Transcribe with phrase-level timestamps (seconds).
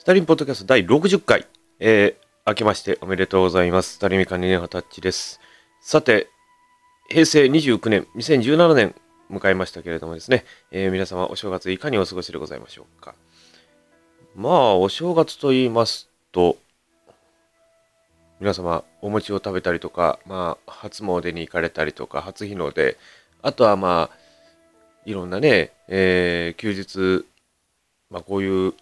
[0.00, 1.46] スタリンポッドキャスト第60回、
[1.78, 3.96] えー、明けましておめでとうございます。
[3.96, 5.40] スタリミカ2年はタッチです。
[5.82, 6.30] さて、
[7.10, 8.94] 平成29年、2017年
[9.30, 13.14] 迎えましたけれどもですね、えー皆様お正月いかにお過ごしでございましょうか。
[14.34, 16.56] まあ、お正月と言いますと、
[18.40, 22.96] 皆様お餅を食べたりとか、まあ、初詣に行かれたりとか、初日の出、
[23.42, 24.16] あとはまあ、
[25.04, 27.26] いろんなね、えー休日、
[28.08, 28.72] まあ、こういう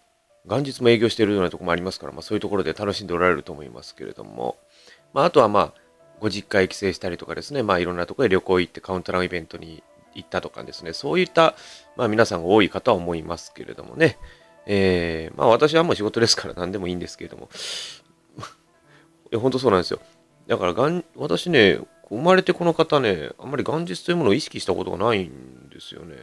[0.48, 4.56] 元日も営業しているようなとこもありますから、まあ、そういうところで楽しんでおられると思いますけれども、
[5.12, 5.72] まあ、あとはまあ
[6.20, 9.82] ご実家へ帰省したりとかですね、まあ、いろんなところへ旅行行ってカウントダウンイベントに
[10.14, 10.92] 行ったとかですね。
[10.92, 11.54] そういった、
[11.96, 14.18] まあ、皆さんが多いかとは思いますけれどもね、
[14.66, 17.48] えーまあ、私はもう仕事ですから何でもいいんですけれども。
[19.30, 20.00] いや本当そうなんですよ。
[20.46, 26.16] だからがん私ね生まれてこの方ねあんまり元日というものを意識したことがないんですよね。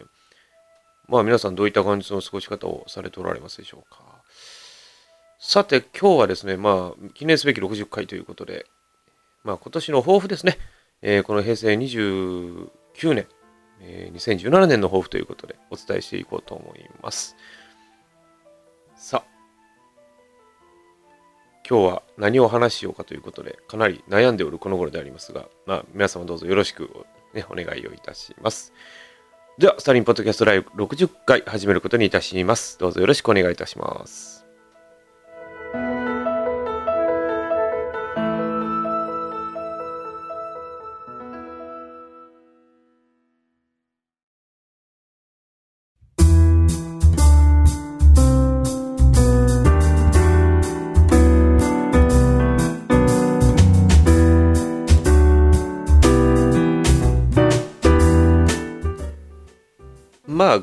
[1.07, 4.04] まあ皆さんどういった元日の過ごし方をされておられますでしょうか？
[5.47, 8.65] さて今日はですね、まあ記念すべき60回ということで、
[9.43, 10.57] まあ今年の抱負ですね、
[11.03, 12.67] えーこの平成29
[13.13, 13.27] 年、
[13.79, 17.35] えー2017年の抱負ということでお伝えしていこうと思います。
[18.95, 19.27] さあ、
[21.69, 26.89] 今日は何を話しようかということで、かなり悩んでおるこの頃でありますが、まあ皆様どうぞよろしく、
[27.35, 28.73] ね、お願いをいたします。
[29.59, 32.79] では、スタリンポッドキャストライブ60回始めることにいたします。
[32.79, 34.34] どうぞよろしくお願いいたします。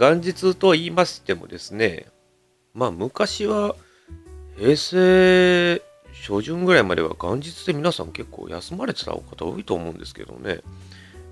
[0.03, 2.07] 元日と言いましてもですね、
[2.75, 3.77] まあ、昔は
[4.59, 5.81] 平成
[6.13, 10.59] 初旬ぐらいまでは元日で皆さん結構休まれてた方多いと思うんですけどね。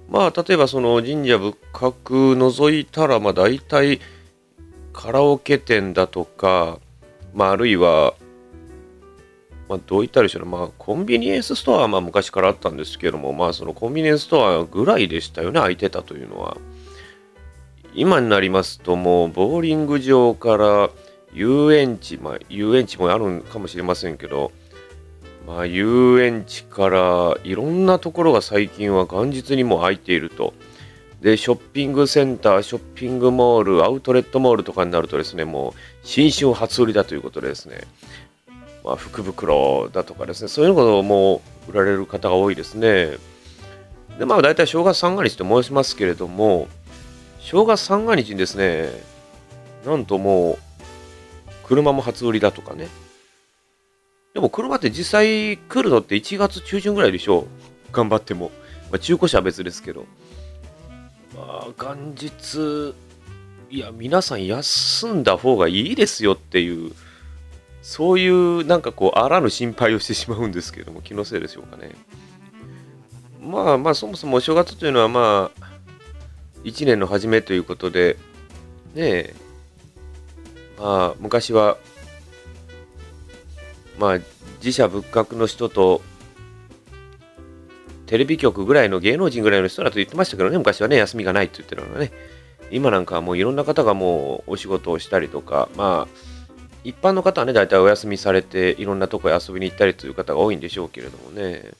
[0.09, 3.99] まあ、例えばその神社仏閣除いたら、まあ、大体
[4.93, 6.79] カラオケ店だとか、
[7.35, 8.15] まあ、あるいは、
[9.69, 16.57] まあ、どう言ったらいいでしょうね、まあ、コンビニエンスストアはまあ昔からあったんですけども、まあ、そのコンビニエンスストアぐらいでしたよね、空いてたというのは。
[17.95, 20.91] 今になりますともうボーリング場から
[21.33, 24.53] 遊園地、まあ、遊園地もあるんかもしれませんけど、
[25.47, 30.55] まあ、遊園地からいろんなところが最近は元日にも空いていると。
[31.21, 35.73] で、ショッピングセンター、ショッピングモール、アウトレットモールとかになるとですね、もう
[36.03, 37.83] 新春初売りだということでですね、
[38.83, 43.19] まあ、福袋だとかですね、そういうのをもう売られる方が多いですね。
[44.19, 46.69] で、まあ大体正月三が日と申しますけれども、
[47.51, 48.91] 正月三が日にですね、
[49.85, 50.59] なんともう、
[51.65, 52.87] 車も初売りだとかね。
[54.35, 57.47] でも車って実際来るのって1月中旬ぐらいでしょう。
[57.91, 58.53] 頑張っても。
[58.93, 60.07] まあ、中古車は別ですけど。
[61.35, 62.95] まあ、元日、
[63.69, 66.93] いや、皆さん休んだ方がいいですよっていう、
[67.83, 71.97] そういうなんかこう、あらぬ心配をしてしまうんですけども、気のせいでしょうかね。
[73.43, 75.70] まあまあ、そもそもお正月というのはまあ、
[76.65, 78.17] 1年の初めということで、
[78.95, 79.35] ねえ、
[80.79, 81.77] まあ、昔は、
[83.99, 84.19] まあ、
[84.59, 86.03] 自社仏閣の人と、
[88.07, 92.11] テレビ局ぐらいの芸能人ぐらいの人だと言ってましたけどね、昔はね、休みがないって言ってるのがね、
[92.71, 96.31] 今なんかはもういろんな方がもうお仕事をしたりとか、まあ、
[96.83, 101.71] 一般の方はね、大体お休みされて、いろんなとこへ遊びに行ったりという方が多いんでしょうけれどもね、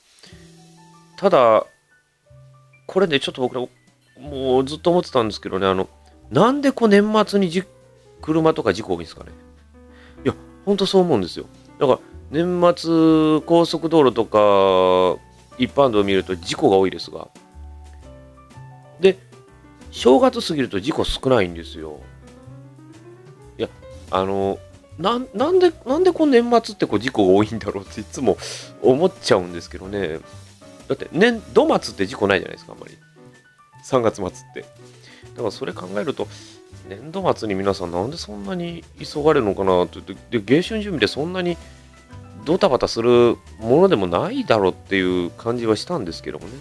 [1.17, 1.67] ただ、
[2.87, 3.67] これでちょっと僕ら、
[4.21, 5.89] もうずっと思ってたんですけどね、あの、
[6.31, 7.65] なんでこう年末にじ
[8.21, 9.31] 車とか事故多いんですかね。
[10.25, 10.35] いや、
[10.65, 11.47] ほんとそう思うんですよ。
[11.79, 11.99] だから、
[12.31, 15.21] 年末高速道路とか
[15.59, 17.29] 一般道を見ると事故が多いですが、
[19.01, 19.19] で、
[19.91, 22.01] 正月過ぎると事故少ないんですよ。
[23.59, 23.69] いや、
[24.11, 24.59] あの、
[24.99, 28.37] なんなんで、なんでこの年末ってこう事故が多いんだろうっていつも
[28.83, 30.21] 思っちゃうんですけどね。
[30.89, 32.99] だって年度末って事故ないじゃないですか、あんまり。
[33.85, 34.61] 3月末って。
[34.61, 34.67] だ
[35.39, 36.27] からそれ考えると、
[36.89, 41.57] 年度末に皆さんなんでそんなに急がれるのかなってで、で迎春準備でそんなに
[42.45, 46.53] ドタバタするものでもないだろうっていう感じはしたんですけどもね。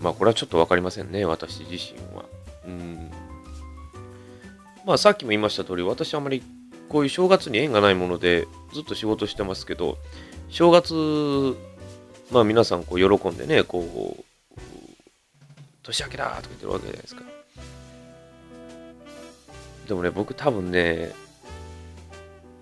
[0.00, 2.24] まあこれはちょっと分かりませんね、私自身は。
[2.66, 3.10] うん。
[4.86, 6.42] まあさっきも言いました通り、私あまり
[6.88, 9.98] こういう正月に縁がないものでずっと仕事してますけど、
[10.48, 11.56] 正月、
[12.30, 14.24] まあ皆さんこう喜んでね、こう、
[15.88, 17.22] 年明けだとか言ってるわけじゃないですか。
[19.88, 21.12] でもね、僕多分ね、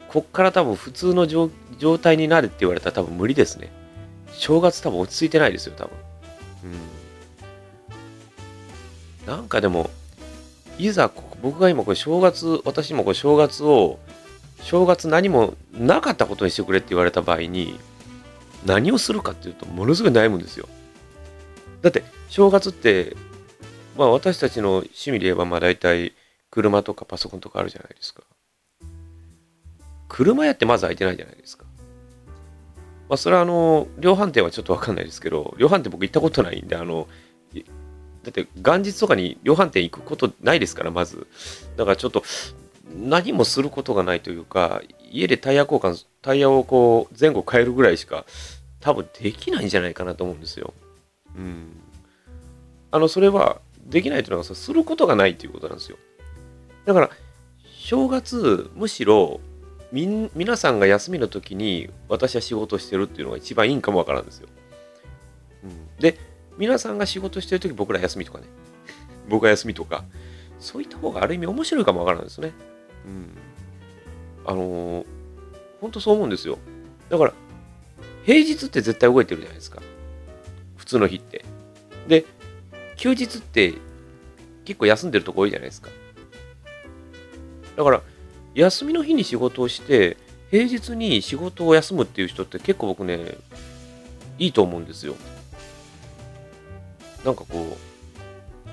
[0.09, 1.51] こっから多分普通の状
[1.99, 3.73] 態になるって言われたら多分無理ですね。
[4.33, 5.95] 正月多分落ち着いてないですよ、多分。
[9.25, 9.27] うん。
[9.27, 9.91] なんかでも、
[10.79, 11.11] いざ
[11.43, 13.99] 僕が今これ正月、私もこれ正月を、
[14.61, 17.79] 正月何もなかったことにしてくれって言われた場合に、
[18.65, 20.69] 何をするかっていうと、ものすごい悩むんですよ。
[21.83, 23.17] だって、正月って、
[23.97, 26.13] まあ私たちの趣味で言えば、まあ大体、
[26.51, 28.23] 車とかパソコンとかあるじゃないですか。
[30.09, 31.65] 車屋ってまず空いてないじゃないですか。
[33.09, 37.09] まあそれはあの、量販店はちょっとわかんないですけど、量販店僕行ったことないんで、あの、
[38.23, 41.27] だって元日とかに量販店行くことないですから、まず。
[41.77, 42.25] だからちょっと、
[42.95, 48.25] 何もすることがないというか、家でタイヤ交換、タイヤをこう前後変えるぐらいしか
[48.81, 50.75] 多分できないんじゃないかなと思うんですよ。
[51.37, 51.69] うん。
[52.91, 55.99] あの、それはできないというのはすることがないということなんですよ。
[56.85, 57.11] だから、
[57.65, 59.41] 正月、むしろ、
[59.93, 64.49] み皆さんが休みの時に私は仕事してるっていうのが一番いいんかもわからんですよ。
[65.63, 66.19] うん、で、
[66.59, 68.47] 皆さんが仕事してる時僕ら休みとかね。
[69.29, 70.05] 僕が休みとか。
[70.59, 72.53] そういった方がある意味面白いかもわからんですね。
[73.05, 73.37] うん。
[74.47, 75.07] あのー、
[75.81, 76.59] 本当そう思うんですよ。
[77.11, 77.35] だから、
[78.25, 79.83] 平日って絶対動いてるじゃないですか。
[80.87, 81.45] 普通の日って。
[82.07, 82.25] で、
[82.97, 83.75] 休日って
[84.65, 85.91] 結構休んでるとこ多いじゃないですか。
[87.77, 88.03] だから、
[88.55, 90.17] 休みの日に仕事をして、
[90.53, 93.37] 平日に仕事を休むっていう人って結構僕ね、
[94.39, 95.17] いいと思うんですよ。
[97.25, 98.71] なんかこう、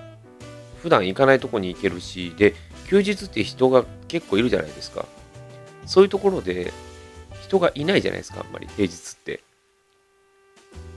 [0.83, 2.53] 普段行かないとこに行けるし、で、
[2.89, 5.07] 休日って人が結構いるじゃないですか。
[5.87, 6.71] そういうところで
[7.41, 9.41] 人がいないじゃないですか、あんまり平日って。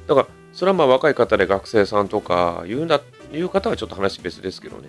[0.06, 2.98] だから、それはまあ若い方で学生さんとかいうな、
[3.30, 4.88] いう方はちょっと話別ですけどね。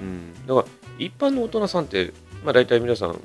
[0.00, 0.46] うん。
[0.48, 0.66] だから、
[0.98, 2.12] 一般の大人さんって、
[2.44, 3.20] まあ大体皆さん、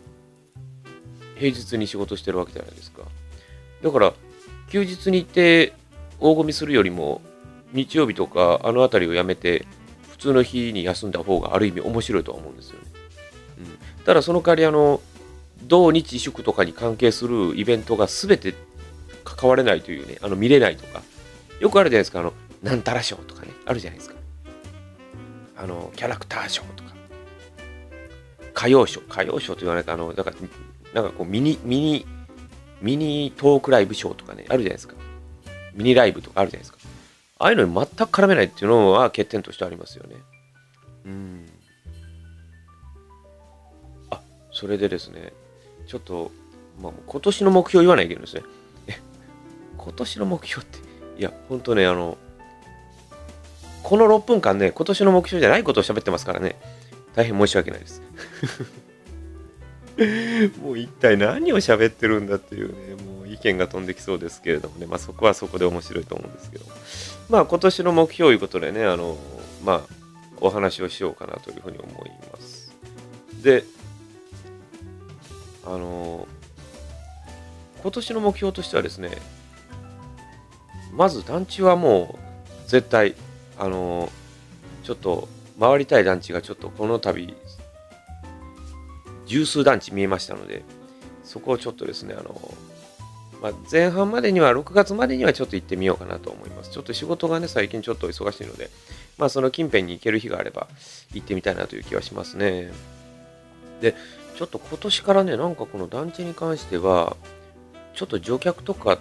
[1.38, 3.02] 平日に仕事してるわけじゃないですか。
[3.82, 4.14] だから、
[4.70, 5.74] 休日に行って
[6.20, 7.20] 大ごみするよりも、
[7.74, 9.66] 日曜日とかあの辺りをやめて、
[10.12, 12.86] 普通の日に休んだ方がある意味面白いとは思うんですよね。
[13.98, 15.02] うん、ただその代わり、あの、
[15.64, 18.54] 土日祝とかに関係するイベントが全て
[19.24, 21.02] 関われないというね、あの見れないとか、
[21.60, 22.34] よくあるじゃないですか、あの、
[22.64, 24.16] なんたら賞とかね、あるじゃないですか。
[25.58, 26.96] あの、キャラクター賞とか、
[28.56, 30.32] 歌謡賞、歌謡賞と言わないか、あの、だか、
[30.94, 32.06] なんかこう、ミニ、ミニ、
[32.82, 34.96] ミニトークライブ賞とかね、あるじゃないですか。
[35.74, 36.78] ミニライブとかあるじゃないですか。
[37.40, 40.16] ああいうのに全く絡めないっていうのは欠点としてありますよね。
[41.06, 41.46] うん。
[44.10, 44.22] あ、
[44.52, 45.32] それでですね、
[45.88, 46.32] ちょっと、
[46.82, 48.44] まあ、今年の目標言わないけどですね。
[48.88, 49.00] え、
[49.78, 50.80] 今年の目標って、
[51.20, 52.18] いや、ほんとね、あの、
[53.84, 56.56] この6分間ね、今年の目標じゃないことを喋ってますからね、
[57.14, 58.02] 大変申し訳ないです。
[60.64, 66.66] もう一体何を喋ってるんだっていうね、もう意見が飛んできそうですけれどもね、まあそこはそこで面白いと思うんですけど、
[67.30, 69.18] まあ今年の目標ということでね、あの、
[69.66, 69.82] まあ
[70.40, 72.72] お話をしようかなというふうに思います。
[73.44, 73.66] で、
[75.66, 76.30] あの、
[77.82, 79.18] 今年の目標としてはですね、
[80.92, 83.16] まず団地はもう絶対、
[83.58, 84.10] あの、
[84.84, 85.28] ちょっと
[85.60, 87.36] 回りたい団地がちょっとこの度
[89.26, 90.64] 十数団地見えましたので、
[91.24, 92.54] そこをちょっとですね、あの、
[93.42, 96.72] まあ、前半までには、6月までにはちょっと行ってみようかなと思います。
[96.72, 98.70] ちょっと仕事がね、最近ちょっと忙しいので、
[99.18, 100.68] まあ、その近辺に行ける日があれば、
[101.14, 102.72] 行ってみたいなという気はしますね。
[103.82, 103.96] で、
[104.36, 107.16] ちょっと今年からね、なんかこの団地に関しては、
[107.94, 108.98] ちょっと乗客とか、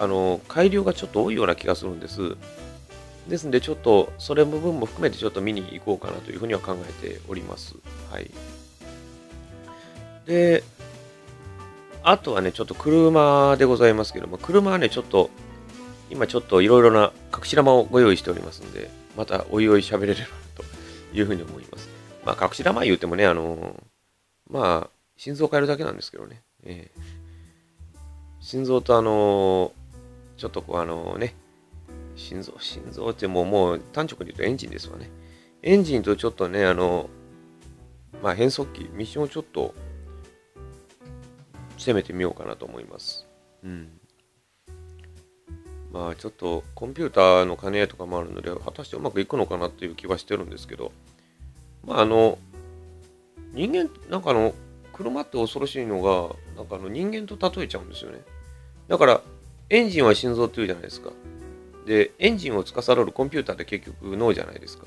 [0.00, 2.34] あの、海流がちょっと多いような気がするんです。
[3.28, 7.74] ですんで、ちょっと、それ部分も含めてちょっと見に行こうかなというふうには考えております。
[8.10, 8.30] はい。
[10.24, 10.64] で、
[12.02, 15.28] あとはね、ちょっと車でございますけども、車はね、ちょっと、
[16.08, 20.64] 今ちょっといろいろな隠し玉をご用意しておりますので、またおいおい喋れればと
[21.12, 21.90] いうふうに思います。
[22.24, 23.78] まあ、隠し玉言うてもね、あの
[24.48, 26.42] まあ、心臓を変えるだけなんですけどね。
[26.62, 27.00] えー、
[28.40, 29.72] 心臓とあの
[30.40, 31.34] ちょっとこうあのね、
[32.16, 35.10] 心臓、心臓ってもうもう単直に言うとエンジンですわね。
[35.62, 37.10] エンジンとちょっとね、あの、
[38.22, 39.74] まあ変速機、ミッションをちょっと
[41.76, 43.26] 攻めてみようかなと思います。
[43.62, 43.90] うん。
[45.92, 50.90] まあちょっとコンピューターの兼ね合いとかもあるので、果たしてうまくいくのかなっていう気はしてるんですけど、
[51.86, 52.38] まああの、
[53.52, 54.54] 人間、なんかあの、
[54.94, 58.22] 車って恐ろしいのが、なんかあの人間と例えちゃうんですよね。
[58.88, 59.20] だから、
[59.70, 61.10] エンジンは心臓っていうじゃないですか。
[61.86, 64.86] で、エンジンを司るコンピューターって結局脳じゃないですか。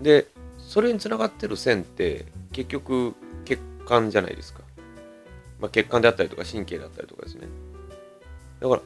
[0.00, 0.26] で、
[0.58, 4.62] それにつながってる線って結局血管じゃないですか。
[5.60, 7.46] まあ、血管であったりとか神経だったりとかですね。
[8.60, 8.82] だから、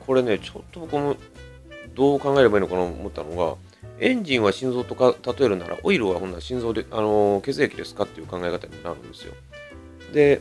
[0.00, 1.16] これね、ちょっと僕も
[1.94, 3.56] どう考えればいいのかなと思ったのが、
[4.00, 9.34] エンジンは心臓とか例えるなら、オイルはほんなら心臓で、あのー、血液ですかっていう考え方になるんですよ。
[10.12, 10.40] で、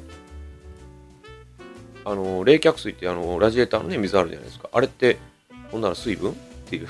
[2.05, 4.69] あの、冷却水って、あの、ラジエーターのね、水あるじゃないですか。
[4.71, 5.17] あれって、
[5.71, 6.31] ほんなら水分？
[6.31, 6.33] っ
[6.65, 6.87] ていう。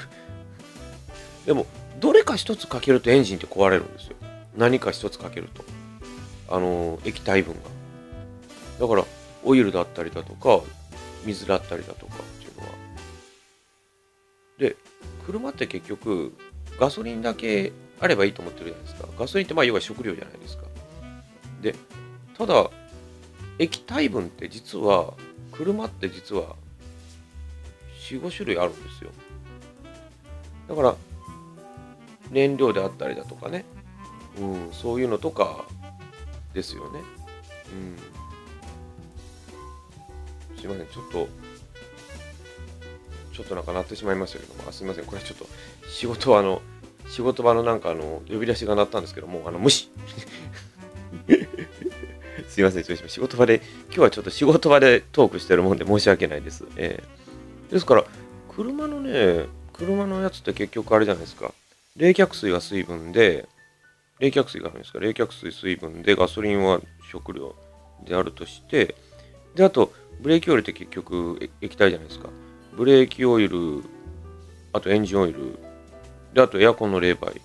[1.45, 1.65] でも、
[1.99, 4.15] どれか一つかけるとエンジンって壊れるんですよ。
[4.55, 5.63] 何か一つかけると。
[6.49, 7.59] あの液体分が。
[8.79, 9.05] だから、
[9.43, 10.61] オイルだったりだとか、
[11.23, 12.73] 水だったりだとかっていうのは。
[14.57, 14.75] で、
[15.25, 16.33] 車って結局、
[16.79, 19.07] ガソリンだけあればいいと思ってるじゃないですか。
[19.17, 20.63] ガソリンってまあ要は食料じゃないですか。
[21.61, 21.75] で、
[22.37, 22.69] ただ、
[23.61, 25.13] 液体分って実は、
[25.51, 26.55] 車って実は、
[28.09, 29.11] 4、5種類あるんですよ。
[30.67, 30.95] だから、
[32.31, 33.63] 燃料であったりだとかね、
[34.39, 35.65] うん、そういうのとか
[36.55, 37.01] ですよね。
[37.71, 37.75] う
[40.55, 40.57] ん。
[40.57, 41.27] すいません、ちょっと、
[43.31, 45.45] ちょっとなんか鳴ってしまいましたけども、あすいません、これちょっと
[45.87, 46.63] 仕事はあの、
[47.11, 49.91] 仕事場のなんかあの、呼び出しが鳴ったんですけども、あの、無視
[52.61, 56.65] すいません、ちょっと仕事場で、今日はちょっと仕事場でトークしてるもんで申し訳ないです。
[56.75, 58.03] えー、ですから、
[58.49, 61.53] 車のね、車のやつって結局あれじゃないですか。
[61.95, 63.47] 冷却水は水分で、
[64.19, 64.99] 冷却水があるんですか？
[64.99, 66.79] 冷却水水分でガソリンは
[67.11, 67.55] 食料
[68.05, 68.95] であるとして、
[69.55, 69.91] で、あと、
[70.21, 72.29] ブレーキオイルって結局液体じゃないですか。
[72.77, 73.83] ブレーキオイル、
[74.71, 75.57] あとエンジンオイル、
[76.33, 77.41] で、あとエアコンの冷媒。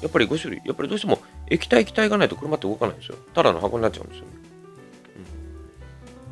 [0.00, 0.62] やっぱり5種類。
[0.64, 1.18] やっぱりどうしても
[1.50, 3.16] 液体液体がないと車って動かないんですよ。
[3.34, 4.30] ただの箱になっちゃうんですよね。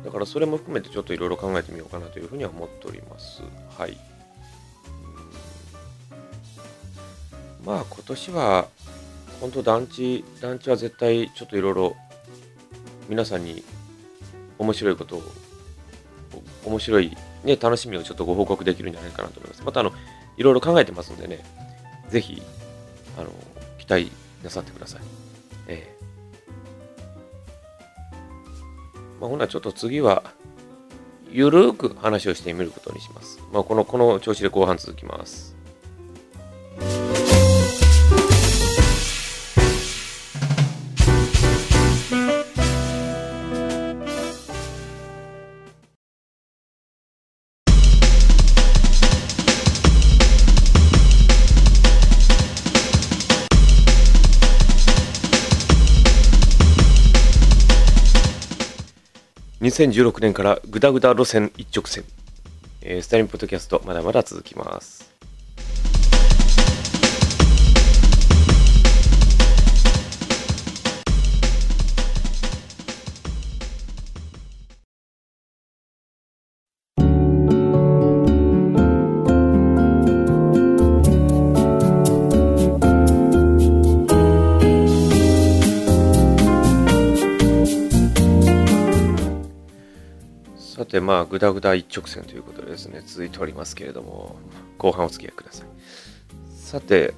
[0.07, 3.41] だからそれも含めてちょっといろいろ考えてみようかなというふうには思っております。
[3.77, 3.97] はい。
[7.65, 8.69] まあ今年は
[9.41, 11.97] 本当団地団地は絶対ちょっといろいろ
[13.09, 13.65] 皆さんに
[14.57, 15.23] 面白いことを
[16.63, 19.91] 面白いね楽しみをちょっとご報告できるんじゃないかなと思いますまたあの
[20.37, 21.43] いろいろ考えてますんでね
[22.07, 22.41] ぜひ
[23.17, 23.29] あの
[23.77, 24.09] 期待
[24.41, 25.01] なさってください
[25.67, 25.96] ええ
[29.19, 30.23] まあ、ほなちょっと次は
[31.31, 33.39] ゆるーく話をしてみることにします。
[33.51, 35.55] まあ、この、この調子で後半続きます。
[59.77, 62.03] 2016年からグダグダ路線一直線、
[62.81, 65.06] えー、スタインポッドキャストまだまだ続きます。
[90.77, 94.35] さて、まあ、ぐだぐだ一直線ということでですね、続いておりますけれども、
[94.77, 95.67] 後半お付き合いください。
[96.55, 97.15] さて、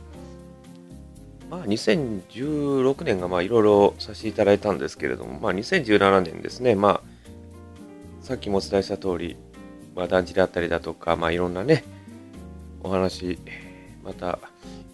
[1.49, 9.35] まあ、2016年がまあいろいろさせていただいたんですけれども、まあ、2017年ですね、まあ、さっきもお伝えした通り、
[9.93, 11.83] まあ、団地であったりだとか、まあ、いろんなね、
[12.81, 13.39] お話、
[14.05, 14.39] また、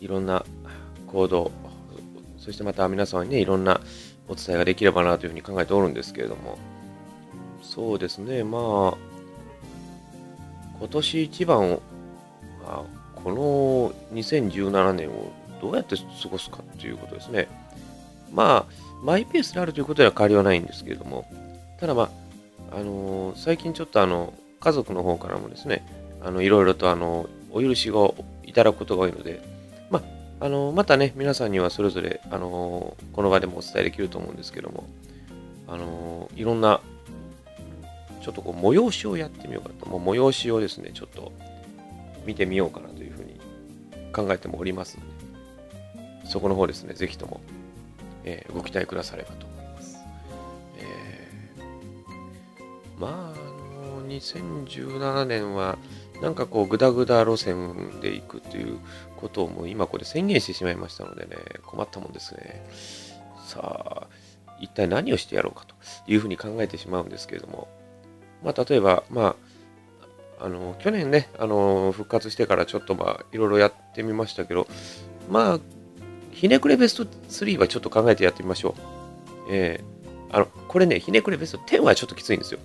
[0.01, 0.43] いろんな
[1.05, 1.51] 行動、
[2.39, 3.79] そしてまた皆様にね、いろんな
[4.27, 6.57] お伝えができればなというふうに考えておるんですけれども、
[7.75, 8.57] そうですね、ま
[8.93, 8.97] あ、
[10.79, 11.77] 今年一番、
[12.65, 12.83] あ
[13.15, 17.49] この2017年をどうやって過ごすかということですね。
[18.31, 21.25] まあ、マイペースであるということでは変わりはないんですけれども、
[21.77, 22.03] ただま
[22.71, 25.85] あ、あのー、最近ちょっとあの、家族の方からもですね、
[26.21, 28.15] あの、いろいろとあの、お許しを
[28.45, 29.41] いただくことが多いので、
[29.89, 29.99] ま
[30.39, 34.85] あ、あのまたね、皆さんにはそれぞれ、あのこの場でもお伝えできると思うんですけども、
[35.67, 36.79] あのいろんな
[38.25, 41.31] ちょっとこう催しをやってみようかと、もう催しをですね、ちょっと
[42.25, 43.39] 見てみようかなというふうに
[44.13, 45.05] 考えてもおりますの
[46.23, 47.39] で、そこの方ですね、ぜひとも、
[48.23, 49.99] えー、ご期待くださればと思います。
[50.79, 55.77] えー、まあ、あの、2017年は、
[56.19, 58.79] なんかこう、ぐだぐだ路線で行くという
[59.17, 62.65] ことをもう今これ宣言してしまいましたのでね、困ったもんですね。
[63.45, 64.07] さあ、
[64.59, 65.75] 一体何をしてやろうかと
[66.07, 67.67] いうふうに考えてしまうんですけれども、
[68.45, 69.35] まあ、例えば、ま
[70.39, 74.67] あ、あの、去年ね、あの、復活してからちょっとまあ、いろいろやってみましたけど、
[75.29, 75.59] まあ、
[76.31, 78.75] ひねくれベスト3はちょっと考えてやってみましょ
[79.49, 79.49] う。
[79.49, 79.83] え
[80.31, 82.59] あの、これね、ひねくれベスト10はちょっときついんですよ。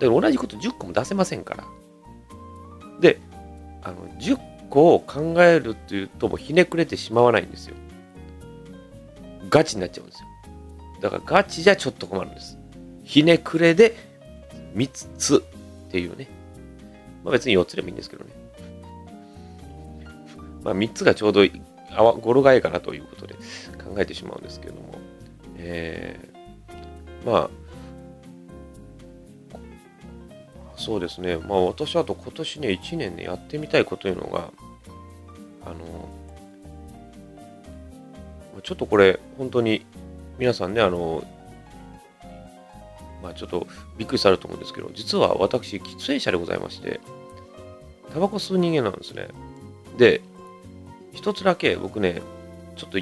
[0.00, 1.64] だから同じこと10個も出せませんから。
[3.00, 3.20] で、
[3.82, 4.38] あの、10
[4.70, 7.74] 個を考えるっていうともひねくれてしまわないんですよ。
[9.50, 10.28] ガチになっちゃうんですよ。
[11.00, 12.58] だからガチじゃちょっと困るんです。
[13.04, 14.07] ひねくれで
[14.78, 16.28] 3つっていうね。
[17.24, 18.30] まあ別に4つでもいいんですけどね。
[20.62, 21.42] まあ3つがちょうど
[22.20, 24.98] 語呂がいいかなということで考えてしまうんですけれども。
[25.58, 27.50] えー、まあ、
[30.76, 31.36] そうですね。
[31.36, 34.52] まあ私はあと今年ね、1年ね、やってみたいことというのが、
[35.66, 36.08] あの、
[38.62, 39.84] ちょっとこれ、本当に
[40.38, 41.24] 皆さんね、あの、
[43.22, 47.00] まあちょっとびっくりされると思うんですけど、実は私、喫煙者でございまして、
[48.12, 49.28] タバコ吸う人間なんですね。
[49.96, 50.22] で、
[51.12, 52.22] 一つだけ僕ね、
[52.76, 52.98] ちょっと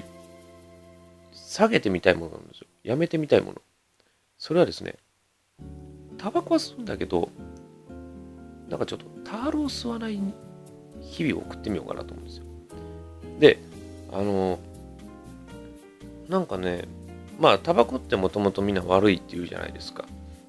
[1.32, 2.66] 下げてみたいものなんですよ。
[2.82, 3.62] やめてみたいもの。
[4.38, 4.96] それはですね、
[6.18, 7.30] タバコは吸うんだけど、
[8.68, 10.20] なんかちょっとタールを吸わない
[11.00, 12.44] 日々を送ってみようかなと思うんですよ。
[13.38, 13.58] で、
[14.12, 14.58] あの、
[16.28, 16.84] なんかね、
[17.38, 20.04] まあ、タバコってもともとみんな悪いって言うじゃないですか。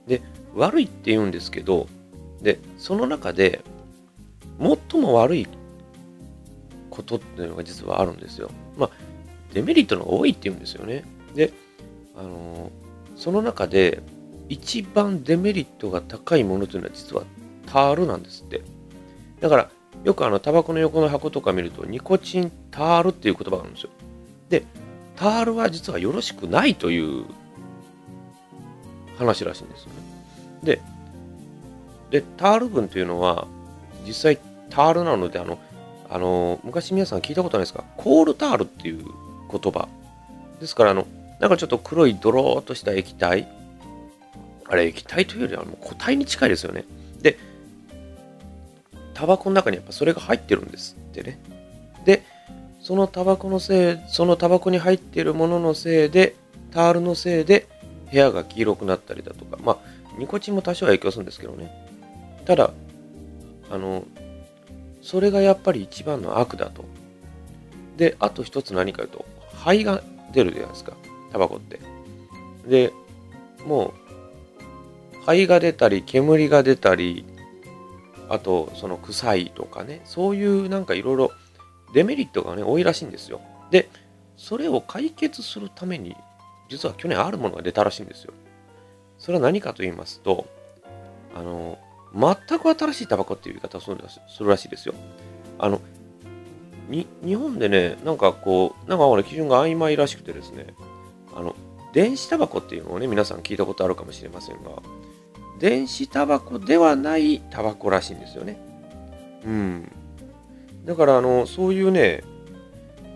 [0.08, 0.22] で、
[0.56, 1.88] 悪いって言うんですけど、
[2.42, 3.62] で、その中で、
[4.60, 5.48] 最も悪い
[6.90, 8.50] ことっていうのが実はあるんですよ。
[8.78, 8.90] まあ、
[9.54, 11.04] デメリットの方が多いって言うんですよね。
[11.36, 11.54] で、
[12.16, 12.72] あの
[13.16, 14.02] その中で
[14.50, 17.24] 一番デメリットが高いものというのは実は
[17.66, 18.62] タールなんですって。
[19.40, 19.70] だから、
[20.04, 23.90] よくあの、タバコの横の箱とか見ると、ニコチンタールっていう言葉があるんですよ。
[24.50, 24.64] で、
[25.18, 27.26] タールは実はよろしくないという
[29.18, 29.94] 話らしいんですよね。
[30.64, 30.82] で、
[32.12, 33.48] で、タール群というのは、
[34.06, 34.38] 実際
[34.70, 35.60] タールなので、あの、
[36.10, 37.84] あの、昔皆さん聞いたことないですか？
[37.98, 39.04] コールタールっていう
[39.52, 39.90] 言葉。
[40.62, 41.06] ですから、あの、
[41.40, 43.48] なんかちょっと黒いドローっとした液体。
[44.70, 46.86] あれ、液体というよりはもう固体に近いですよね。
[47.22, 47.38] で、
[49.14, 51.40] タバコの中にやっぱそれが入ってるんですってね。
[52.06, 52.24] で、
[52.88, 56.36] そのタバコのせい、そのタバコに入っているもののせいで、
[56.72, 57.68] タールのせいで
[58.10, 59.78] 部屋が黄色くなったりだとか、まあ、
[60.18, 61.70] ニコチンも多少は影響するんですけどね。
[62.46, 62.72] ただ、
[63.70, 64.06] あの、
[65.02, 66.86] それがやっぱり一番の悪だと。
[67.98, 70.94] で、あと一つ何か言うと、肺が出るじゃないですか。
[71.34, 71.82] タバコって。
[72.70, 72.94] で、
[73.66, 73.94] も
[75.14, 77.26] う、肺が出たり、煙が出たり、
[78.30, 81.32] あと、その臭いとかね、そういうなんかいろいろ
[81.94, 83.42] デメリットがね、多いらしいんですよ。
[83.72, 83.90] で、
[84.36, 86.16] それを解決するために、
[86.70, 88.34] 実は去年あるものが出たらしいんですよ。
[89.18, 90.48] それは何かと言いますと、
[91.36, 91.78] あの、
[92.14, 93.98] 全く新しいタバコっていう言い方をする
[94.28, 94.94] するらしいですよ。
[95.60, 95.82] あの、
[96.90, 100.68] に、日本でね、なんかこう、なんか基準が曖昧らしくてですね、
[101.36, 101.56] あの、
[101.94, 104.72] 電子タバコっていうのをね、皆さん聞いたことあるかもしれませんが、
[105.60, 108.60] 電子タバコではないタバコらしいんですよね。
[109.46, 109.92] うん。
[110.88, 112.24] だから、あの、そういうね、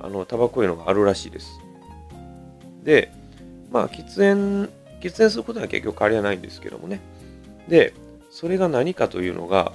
[0.01, 1.62] あの、タバコいうのがあるらしいです。
[2.84, 3.12] で、
[3.71, 6.99] まあ、喫煙、喫煙することは結局変わりはないんですけどもね。
[7.69, 7.93] で、
[8.29, 9.71] それが何かというのが、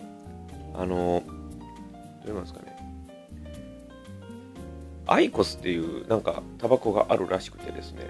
[0.74, 2.76] あの、どう言いますかね。
[5.06, 8.00] アイコスっていうなんかタバコがあるらしくてですね。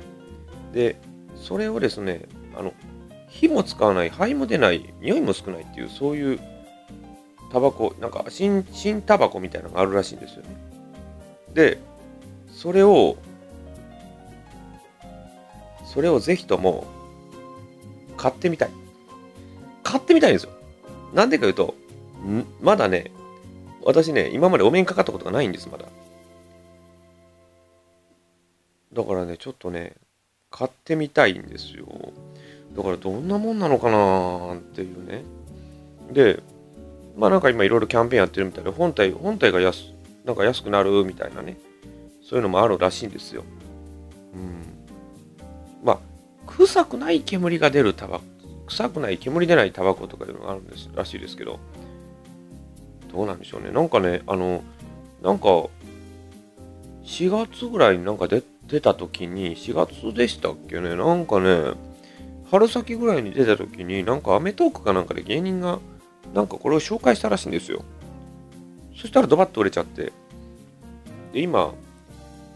[0.72, 0.96] で、
[1.36, 2.22] それをですね、
[2.56, 2.72] あの、
[3.28, 6.40] 火も使わない、灰も出ない、匂いも少ないっていう、そういう
[7.52, 10.48] タバコ、なんか新、新タバコみたいなのがあるらしいんですよね。
[11.54, 11.78] で、
[12.52, 13.16] それを、
[15.84, 16.84] それをぜひとも
[18.16, 18.70] 買ってみたい。
[19.82, 20.50] 買ってみたいんですよ。
[21.14, 21.74] なんでか言うと、
[22.60, 23.12] まだね、
[23.84, 25.84] 私ね、今までお面かかったことがないんです、まだ。
[28.92, 29.94] だからね、ちょっとね、
[30.50, 31.86] 買ってみたいんですよ。
[32.76, 35.22] だからどんなもんなのかなーっていうね。
[36.12, 36.42] で、
[37.16, 39.92] まあなんか今いろいろキャンペーンやってるみたいで、本体、本体が安、
[40.24, 41.56] なんか安くなるみたいなね。
[42.22, 43.44] そういうのもあるらしいんですよ。
[44.34, 44.64] うん。
[45.84, 45.98] まあ、
[46.46, 48.24] 臭くない煙が出るタバコ、
[48.66, 51.60] 臭くない煙出ないタバコとかいうのがあるんですらしいですけど、
[53.12, 53.70] どうなんでしょうね。
[53.70, 54.62] なんかね、あの、
[55.22, 55.46] なんか、
[57.04, 61.74] 4月ぐらいになんか出出た時に、4月でしたっけね、なんかね、
[62.50, 65.78] 春先ぐらいに出た時に、なんかアメトークかなんかで芸人が、
[66.36, 67.82] なんかこれを紹介したらしいんですよ。
[68.94, 70.12] そしたらドバッと売れちゃって。
[71.32, 71.72] で、今、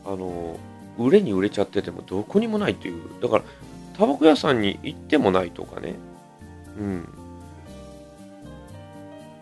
[0.05, 0.59] あの、
[0.99, 3.03] 売れに売れちゃっててもどこにもないという。
[3.23, 3.45] だから、
[3.97, 5.95] タバコ屋さんに行ってもないとかね。
[6.79, 7.09] うん。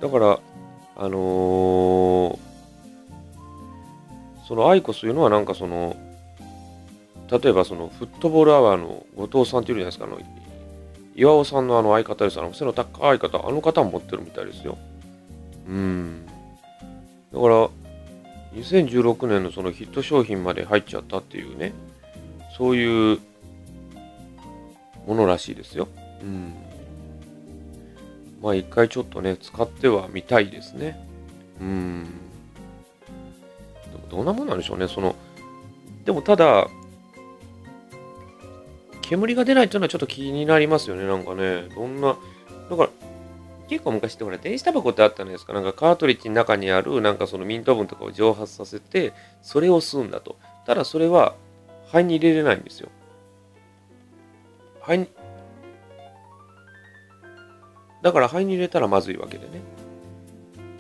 [0.00, 0.38] だから、
[0.96, 2.38] あのー、
[4.46, 5.96] そのアイコスというのはなんかその、
[7.28, 10.20] 例えばそのフットボールアワーの後藤さんっていうじゃないですか、あの、
[11.18, 12.38] 岩尾さんのあの相方です。
[12.38, 14.78] あの背の高い方、あの方も持ってるみたいですよ。
[15.66, 16.24] うん。
[17.32, 17.68] だから、
[18.54, 21.72] 2016年のそのヒット商品まで入っちゃったっていうね、
[22.56, 23.18] そういう
[25.08, 25.88] ものらしいですよ。
[26.22, 26.54] うん。
[28.40, 31.04] まあ一回ちょっとね、使ってはみたいですね。
[31.60, 32.04] うん。
[33.90, 35.16] でもどんなもんなんでしょうね、その、
[36.04, 36.68] でもただ、
[39.08, 41.62] 煙が出ないっていうのはちょっと気になりますよね、なんかね。
[41.74, 42.16] どんな、
[42.70, 42.90] だから、
[43.68, 45.54] 結構昔ってほら、電子タバコってあったじゃないですか。
[45.54, 50.36] なんかカートリッジの中にある、なんかそのミント分とかを蒸発させて、それを吸うんだと。
[50.66, 51.34] ただそれは
[51.86, 52.90] 肺に入れれないんですよ。
[54.82, 55.08] 肺に、
[58.02, 59.62] だから肺に入れたらまずいわけでね。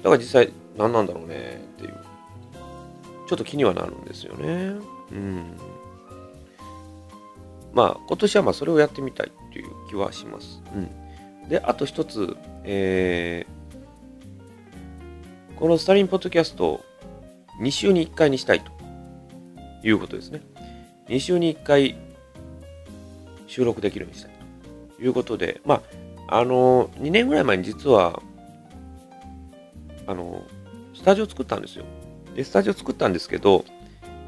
[0.02, 1.94] だから実際何なんだろうねっていう。
[3.26, 4.76] ちょっと気にはなるんですよね。
[5.12, 5.56] うん。
[7.72, 10.62] まあ、今年はまあそれをやってみたいという気はします。
[10.74, 11.48] うん。
[11.48, 16.84] で、あと一つ、えー、このスタリンポッドキャスト
[17.60, 18.70] 2週に1回にしたいと
[19.82, 20.40] いうことですね。
[21.08, 21.96] 2週に1回
[23.46, 24.32] 収録できるようにしたい
[24.96, 25.82] ということで、ま
[26.28, 28.22] あ、あの、2年ぐらい前に実は、
[30.06, 30.42] あの、
[30.94, 31.84] スタジオ作ったんですよ。
[32.34, 33.64] で、スタジオ作ったんですけど、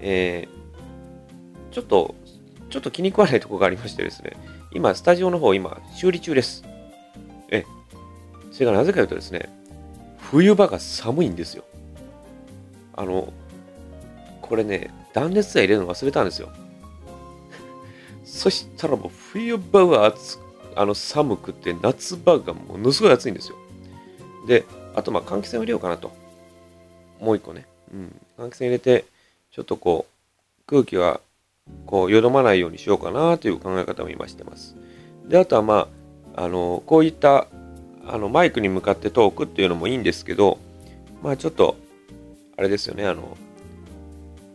[0.00, 2.14] えー、ちょっと
[2.70, 4.36] ちょっと気に食わないとこがありましてですね、
[4.72, 6.64] 今、スタジオの方、今、修理中です。
[7.50, 7.64] え、
[8.52, 9.48] それがなぜかというとですね、
[10.18, 11.64] 冬場が寒いんですよ。
[12.94, 13.32] あの、
[14.40, 16.48] これね、断熱材入れるの忘れたんですよ。
[18.24, 20.38] そしたらもう冬場は暑
[20.76, 23.56] あの寒くて夏場がものすごい暑いんですよ。
[24.46, 26.12] で、あとま換気扇を入れようかなと。
[27.20, 27.66] もう一個ね。
[27.92, 28.20] うん。
[28.38, 29.04] 換気扇入れて、
[29.50, 31.20] ちょっとこう、空気は
[31.86, 34.76] こう、よどまないようにしようかなという考え方も今してます。
[35.26, 35.88] で、あとはま
[36.34, 37.46] あ、あの、こういった
[38.06, 40.58] あのマイクに向かってトークっていうのもいいんですけど、
[41.22, 41.76] まあちょっと、
[42.56, 43.36] あれですよね、あの、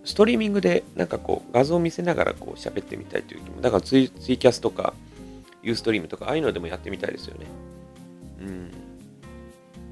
[0.04, 4.94] ストリーミングでなんかこう画像を見せながらこう喋ってみたいという気も、だからツイツイキャスとか、
[5.64, 7.46] ユーストリームとか、ああいうのでもやってみたいですよね。
[8.42, 8.72] うん。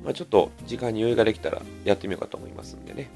[0.03, 3.09] まあちょっと時間に余裕ができたらやってみようかと思いますんでね。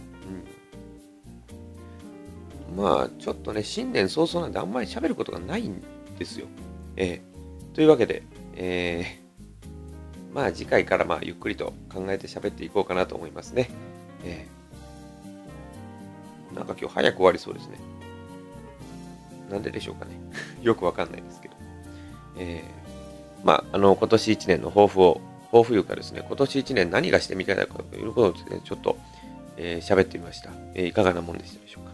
[2.77, 5.81] まあ、ちょっとね、新年早々なんであんまり喋ることがないん
[6.19, 6.45] ですよ。
[6.95, 8.21] えー、というわけで、
[8.55, 13.71] えー、まあ次回からまあゆっくりと考えて喋っていこうかなと思いますね。
[14.23, 17.79] えー、なんか今日早く終わりそうですね。
[19.49, 20.11] なんででしょうかね。
[20.61, 21.55] よくわかんないですけど。
[22.37, 25.19] えー、まあ、あの、今年1年の抱負を、
[25.51, 28.97] 抱負いうかですね、今年1年何がしてみたいかということをですね、ちょっと、
[29.55, 30.51] えー、喋ってみました。
[30.75, 31.87] えー、いかがなもんでしたでしょうか。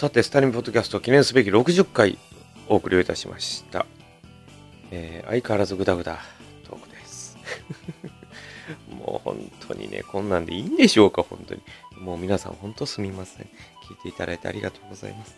[0.00, 2.16] さて、スタリンポッドキャスト記念すべき60回
[2.68, 3.84] お送りをいたしました。
[4.90, 6.39] えー、相変わらずグダグダ。
[8.90, 11.62] もう本当にね、こんなんでいいんでしょうか、本当に。
[11.98, 13.46] もう皆さん本当すみません。
[13.88, 15.36] 聞いていただいてありがとうございます。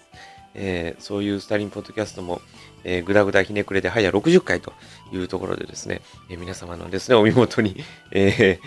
[0.55, 2.42] えー、そういうスタリンポッドキャストも、
[2.85, 4.72] えー、ぐだぐだひねくれで早60回と
[5.12, 8.61] いうところでですね、えー、皆様のですね、お見事に、え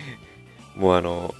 [0.75, 1.35] ー、もうあの、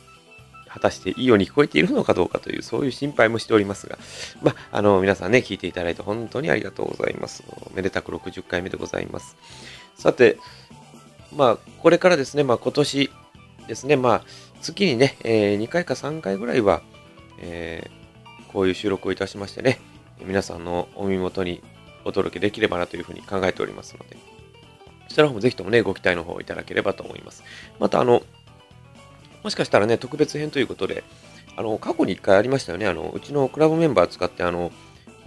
[0.75, 3.97] 果たしていいように聞こえているのかどうかという、そういう心配もしておりますが、
[4.41, 7.43] まあ、あの、皆さんね、聞いていただいて本当にありがとうございます。
[7.73, 9.37] めでたく60回目でございます。
[9.95, 10.37] さて、
[11.35, 13.11] まあ、これからですね、まあ、今年
[13.67, 14.21] ですね、まあ、
[14.61, 16.81] 月にね、えー、2回か3回ぐらいは、
[17.39, 19.79] えー、こういう収録をいたしましてね、
[20.23, 21.61] 皆さんのお耳元に
[22.05, 24.17] お届けできればなというふうに考えておりますので、
[25.09, 27.43] そちらの方もぜひともね、ご期待の方いただければと思います。
[27.79, 28.21] また、あの、
[29.43, 31.03] もしかしたらね、特別編ということで、
[31.57, 32.87] あの、過去に1回ありましたよね。
[32.87, 34.71] あの、うちのクラブメンバー使って、あの、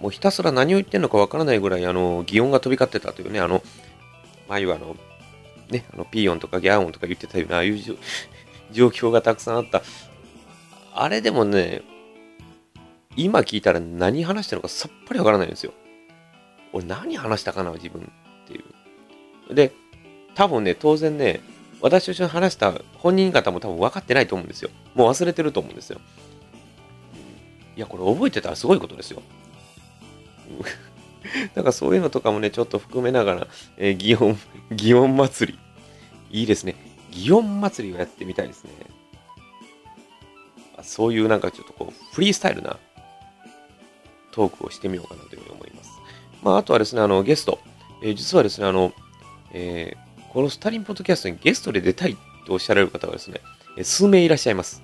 [0.01, 3.62] もうひたすら何を言ってんのかわからないぐらい、あの、擬音が飛び交ってたというね、あの、
[4.49, 4.97] 前はあの、
[5.70, 7.78] ね、あの、ピーヨンとかギャーオンとか言ってたような、ああいう
[8.72, 9.83] 状況がたくさんあった。
[10.94, 11.83] あれでもね、
[13.16, 15.72] 今聞いたら何話してるのかさっぱりわからないんですよ。
[16.72, 18.62] 俺何話したかな、自分ってい
[19.50, 19.54] う。
[19.54, 19.72] で、
[20.35, 21.40] 多分ね、当然ね、
[21.81, 24.70] 私と一緒に話した本人方も多分分かってないと思うんですよ。
[24.94, 26.00] もう忘れてると思うんですよ。
[27.76, 29.22] いや、これ覚えてたらすごいことですよ。
[31.55, 34.38] だかそういうのとかもね、ちょっと含めながら、えー、擬音、
[34.71, 35.59] 擬音祭り
[36.31, 36.75] いいですね。
[37.11, 38.71] 祇園祭りをやってみたいですね。
[40.83, 42.79] そういうなんかちょっとこう、フリースタイルな
[44.33, 45.91] トークをしてみようかなというふうに思います。
[46.43, 47.59] まあ、あとはですね、あの、ゲスト。
[48.03, 48.93] えー、実はですね、あの、
[49.53, 53.41] えー、このスタリンポッドキャストにゲストで出たいとおっしゃられる方がですね、
[53.77, 54.83] えー、数名いらっしゃいます。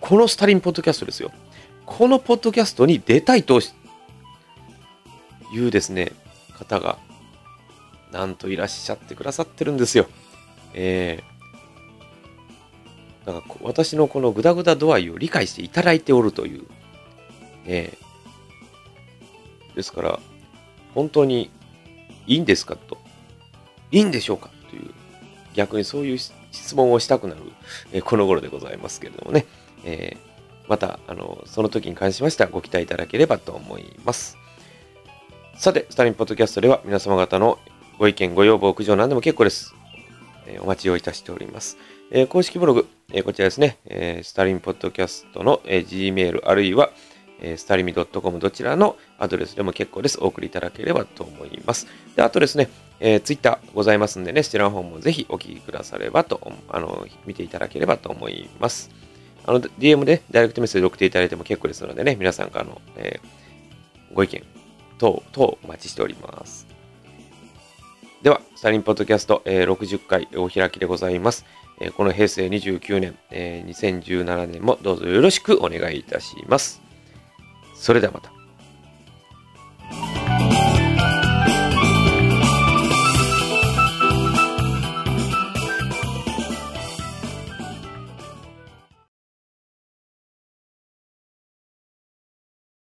[0.00, 1.32] このスタリンポッドキャストですよ。
[1.86, 3.60] このポッドキャストに出たいと
[5.52, 6.12] いうですね、
[6.54, 6.98] 方が、
[8.12, 10.06] なんといらっしゃってくださってるんですよ。
[10.72, 16.64] えー、だから私のこのグダグダ度合いを理解していただいておるという、
[17.66, 20.20] えー、ですから、
[20.94, 21.50] 本当に
[22.26, 22.98] いいんですかと。
[23.90, 24.90] いいんでしょうかという、
[25.54, 27.40] 逆にそういう質問をしたくなる、
[27.92, 29.46] えー、この頃でございますけれどもね。
[29.84, 30.33] えー、
[30.68, 34.36] また、あの、その時に関しましてはご期待いただければと思います。
[35.56, 37.58] さて、スタリンポッドキャストでは皆様方の
[37.98, 39.74] ご意見、ご要望、苦情何でも結構です。
[40.46, 41.78] えー、お待ちをいたしております。
[42.10, 46.90] えー、公式ブログ、えー、こちらですね、えスタリンポッドキャストの、え Gmail あるいは、
[47.40, 50.18] えスタリミ .com どちらのアドレスでも結構です。
[50.20, 51.86] お送りいただければと思います。
[52.16, 52.68] で、あとですね、
[53.00, 58.90] えー、Twitter ございますんでね、そちらの方もぜひお聞きくださればと、あの、見ていただければと思います。
[59.46, 64.42] あの、DM でダイレクトメッセージ送っていただいても結構ですのでね、皆さんからの、えー、ご意見
[64.98, 66.66] 等等お待ちしております。
[68.22, 71.44] では、サリンポッドキャスト、えー、60回お開きでございます。
[71.80, 76.80] えー、この平成29年、えー、2017年もどうぞよろしくお願いいたします。
[77.74, 78.33] それではまた。